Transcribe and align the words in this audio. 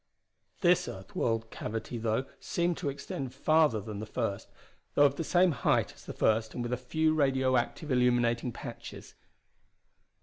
This 0.61 0.87
earth 0.87 1.15
walled 1.15 1.51
cavity, 1.51 1.99
though, 1.99 2.25
seemed 2.39 2.75
to 2.79 2.89
extend 2.89 3.35
farther 3.35 3.79
than 3.79 3.99
the 3.99 4.07
first, 4.07 4.47
though 4.95 5.05
of 5.05 5.13
the 5.15 5.23
same 5.23 5.51
height 5.51 5.93
as 5.93 6.05
the 6.07 6.11
first 6.13 6.55
and 6.55 6.63
with 6.63 6.73
a 6.73 6.75
few 6.75 7.13
radio 7.13 7.55
active 7.55 7.91
illuminating 7.91 8.51
patches. 8.51 9.13